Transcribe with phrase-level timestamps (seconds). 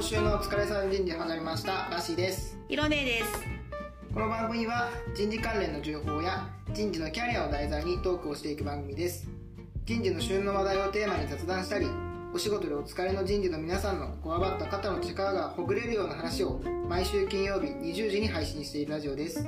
[0.00, 1.90] 今週のお疲れさん人事始めました。
[1.90, 2.56] ラッシーです。
[2.68, 3.44] ひろねです。
[4.14, 9.28] この番組は人事関連の情報や人事のキャリアを題材にトークをしていく番組です。
[9.84, 11.86] 人事の旬の話題をテーマに雑談したり
[12.32, 19.46] お仕事でお疲れの人事の皆さんのこわばった肩の力がほぐれるような話を毎週金曜日20時に配信しているラジオです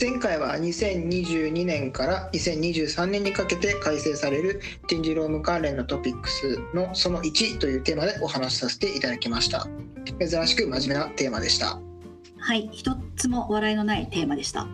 [0.00, 9.68] 前回は2022年から2023年にかけて改正される人事労務関連のトピックスのその1というテーマでお話しさせていただきました。
[10.18, 11.78] 珍しく真面目なテーマでした。
[12.38, 14.66] はい一つも笑いのないテーマでした。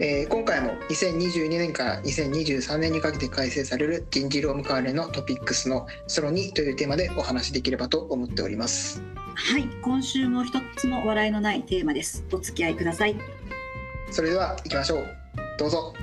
[0.00, 9.00] えー、今回も2022年から2023年にかけて改正される人事労務関連のトピックスのその2というテーマでお話しできればと思っております。
[9.34, 12.24] はい今週も一つも笑いのないテーマです。
[12.32, 13.16] お付き合いください
[14.12, 15.06] それでは行きましょう
[15.58, 15.94] どうぞ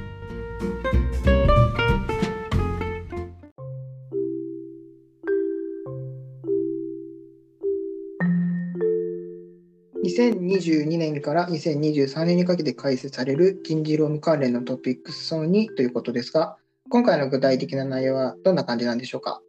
[10.04, 16.58] 2022年から2023年にかけて開設される人事労務関連のトピックスその2ということですが、
[16.90, 19.40] 今回の具体的な内容はどんな感じなんでしょうか？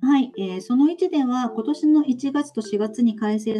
[0.00, 3.56] はい、えー、その1では今年の1月と4月に改正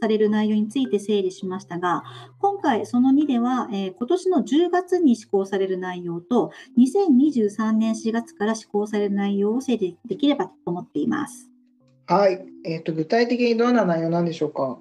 [0.00, 2.02] される内容について整理しましたが、
[2.38, 11.50] 今回その2では、えー、今年の10月に施行される内容と、2023年4月から施行される内容を整理できればと思っています。
[12.06, 14.78] はい、えーと、具体的にどんな内容なんでしょうか？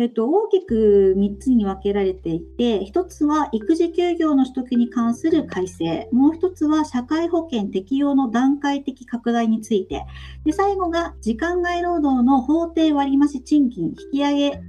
[0.00, 10.06] えっと、大きく3つに分けられていて、1つは育児休業の取得に関する改正、もう1つは社会保険適用の段階的拡大について、
[10.44, 14.62] で最後が時間外労働の法定割増賃金引き上げ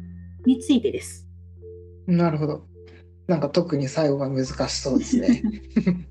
[0.47, 1.27] についてです。
[2.07, 2.65] なるほど。
[3.27, 5.43] なんか特に最後が難しそうですね。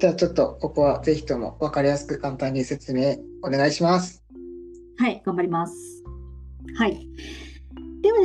[0.00, 4.24] じゃあちょっとここはぜひとも分かりやすく簡単に説明お願いします。
[4.96, 6.02] はい、頑張ります。
[6.78, 7.06] はい。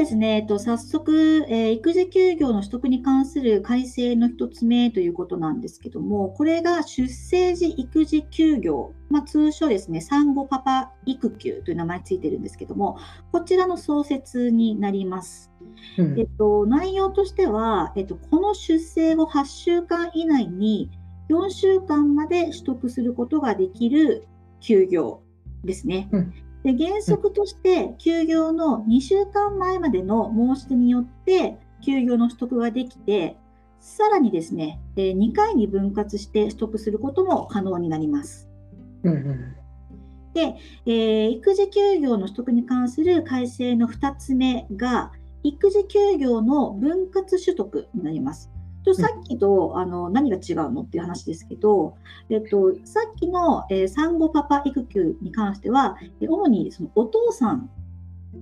[0.05, 12.99] ですね、えっと、早速、えー、育児休業の取得に関する改正の1つ目ということなんですけども、これが出生時育児休業、まあ、通称ですね、産後パパ育休という名前ついてるんですけども、
[13.31, 15.51] こちらの創設になります。
[15.97, 20.91] うん、えっと、内容としては、えっと、この出生後8週間以内に
[21.29, 24.27] 4週間まで取得することができる
[24.59, 25.23] 休業
[25.63, 26.09] ですね。
[26.11, 33.37] うんで原則として休業の2週間前までの申し出によって休業の取得ができて
[33.79, 38.49] さらにですね2回に分割して取得することも可能になります。
[39.03, 39.55] うんうん
[40.33, 48.51] で、えー、育児休業の取得に関する改正の2つ目が、育児休業の分割取得になります。
[48.85, 51.97] とさっきとあの何が違うのっていう話ですけど、
[52.29, 57.69] えっと、さっきの、えー、産後パパ育休に関しては、主にそのお父さん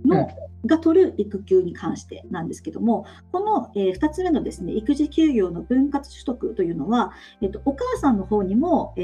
[0.06, 0.28] の、
[0.66, 9.02] が取る育休に関してなんですけども、この、えー、2つ目のですね育児休業の分割取得というのは、えっと、お母さんの方にも、え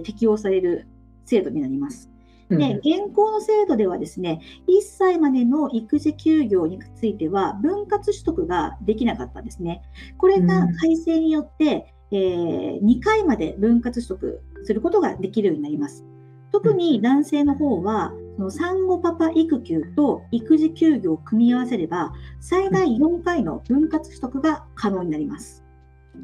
[0.00, 0.86] ー、適用される
[1.24, 2.10] 制度になります。
[2.50, 9.82] で、現行の制度ではですね、1歳までの育児休業については分割取得ができなかったんですね。
[10.16, 16.06] これが改正によって、えー、2回まで分割取得することができるようになります。
[16.50, 25.64] 特に男性の方は、その産後パパ育休と育児休業を組み合わせれば、最大4回の分割取得が可能になります。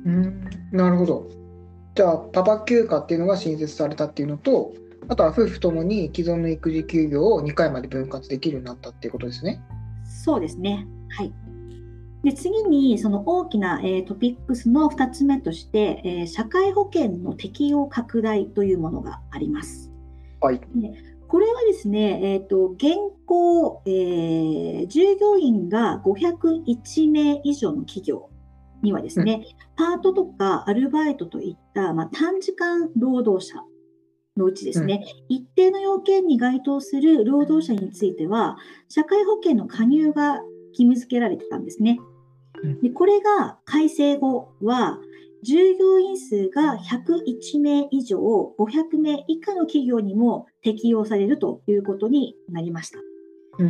[0.06, 1.29] うんなるほど。
[1.95, 4.73] じゃあ、パパ休暇っていうのが新設されたっていうのと、
[5.09, 9.61] あとは夫婦ともに既存の育児休業を2回まで分割できるようになったっていうことですね。
[10.05, 10.87] そうですね。
[11.11, 11.33] はい。
[12.23, 19.93] で次にその大きな、えー、トピックスの2つ目として、えー、社会保険の適用拡大というものがあります。
[20.41, 20.61] はい、
[21.29, 22.95] これはですね、えーと、現
[23.27, 28.31] 行、えー、従業員が501名以上の企業
[28.83, 29.45] にはですね、
[29.79, 33.62] うん、パートとかアルバイトといった、まあ、短時間労働者
[34.37, 38.57] のうちですね、うん、一定の要件に該当する労働者については、
[38.89, 40.41] 社会保険の加入が
[40.71, 41.99] 義務付けられてたんですね。
[42.83, 44.99] でこれが改正後は、
[45.43, 48.19] 従業員数が101名以上、
[48.59, 52.99] 500名以下の企業にも適用されるということになりました。
[53.57, 53.63] こ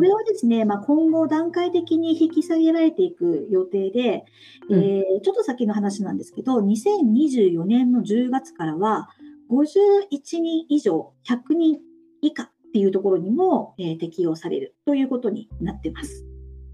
[0.00, 4.24] れはですね、まあ、今後段階的に引き下げられていく予定で、
[4.70, 9.10] うん、えー、ちょっと先の話なんですけど、2024年の10月からは、
[9.50, 11.78] 51人以上、100人
[12.22, 16.26] 以下っていうところにも、えー、適用されるということになってます。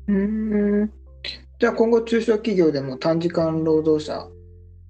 [0.08, 0.90] うん
[1.58, 4.28] じゃあ今後、中小企業でも短時間労働者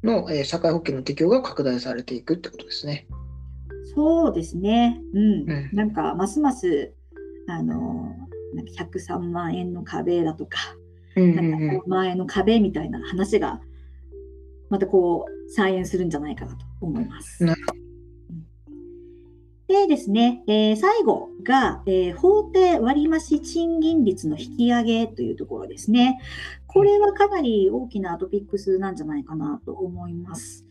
[0.03, 3.07] の、えー、社会保険の適用が拡大されていくってことですね。
[3.95, 5.01] そうですね。
[5.13, 5.51] うん。
[5.51, 6.95] うんなんか、ますます、
[7.47, 8.17] あの、
[8.55, 10.59] なんか103万円の壁だとか、
[11.17, 13.61] うんなんか5万円の壁みたいな話が、
[14.73, 17.45] またこう、再演するんじゃないかなと思います。
[19.69, 26.19] でですね、えー最後が、えー法定割増賃金率の引き上げというところですね。
[26.67, 30.65] これはかなり大きなトピックスなんじゃないかなと思います。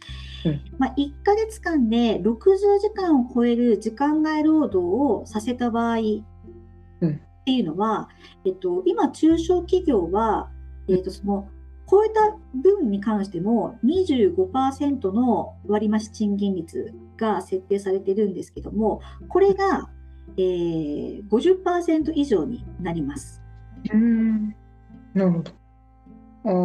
[0.45, 8.09] うんまあ、1ヶ月間で60時間を超える時間外労働をさせた場合うんっていうのは、
[8.45, 10.49] えっと、今、中小企業は、
[10.87, 11.47] えっと、その
[11.91, 19.89] 超えた分に関しても25%の割増賃金率が設定されているんですけども、これが、
[20.37, 23.41] えー、50%以上になります。
[23.93, 24.55] うん
[25.13, 25.51] なるほど。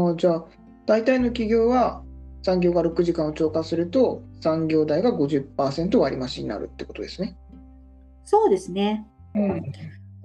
[0.08, 0.44] ああ、じゃあ、
[0.86, 2.04] 大体の企業は
[2.42, 7.36] 産業が6時間を超過すると、産業代が50%割増になるってことですね。
[8.22, 9.04] そうですね。
[9.34, 9.62] うん。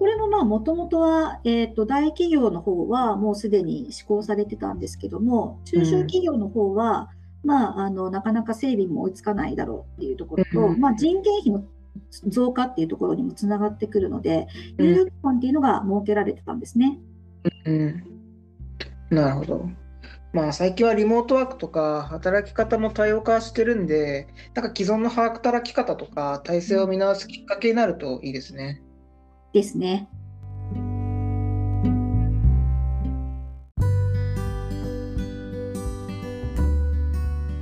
[0.02, 7.08] これもまあ、もともとは、えっと、大企業の方はもうすでに施行されてたんですけども、中小企業の方は、
[7.44, 11.62] まあ、あの、なかなか整備も追いつかないだろうっていうところと、うんまあ、人件費の
[12.26, 16.98] 増加っていうところにもつながってくるので、うん猶予期間っていうのが設けられてたんですね。
[17.64, 18.04] うん。
[19.08, 19.68] なるほど。
[20.32, 28.82] まあ最近はリモートワークとか働き方も多様化してるんで、なんか既存の働き方とか体制を見直すきっかけになるといいですね。
[29.52, 30.08] ですね。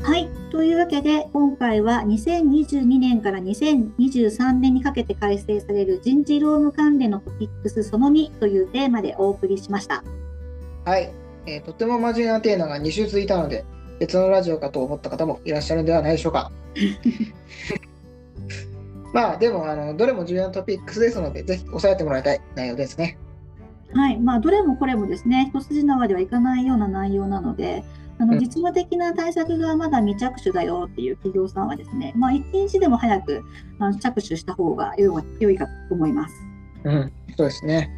[0.02, 0.28] はい。
[0.50, 10.02] というわけで、今回は2022年から2023年にかけて改正される人事労務関連のトピックスその2というテーマでお送りしました。
[10.84, 11.12] はい、
[11.46, 13.64] えーとても真面目なテーマが2週続いたので、
[13.98, 16.50] 別のラジオかと思った方もいらっしゃるのではないでしょうか。
[19.12, 23.18] まあでもあの、どれも重要なトピックスですので、ぜひ押さえてもらいたい内容ですね。
[23.92, 24.18] はい。
[24.18, 27.82] まあ、どれもこれもですね、一筋縄ではいかないような内容なので、
[28.20, 33.42] あのうん実務的な対策がまだ未着手だよっていう企業さんはですね、まあ、一日でも早く
[33.78, 36.34] あの着手した方が良い良いかと思います。
[36.84, 37.90] うん、そうですね。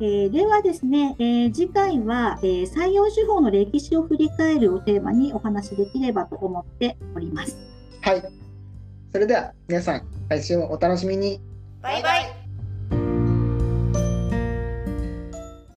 [0.00, 7.56] えーではですね、えー次回は、えー採用手法の歴史を振り返るをテーマにお話しできればと思っております。
[8.00, 8.45] はい。
[9.16, 11.40] それでは皆さん、来週もお楽しみに。
[11.80, 12.35] バイバイ